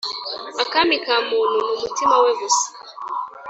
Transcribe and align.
akami 0.63 0.95
kamuntu 1.05 1.55
n’umutima 1.65 2.15
we 2.23 2.31
gusa 2.39 2.67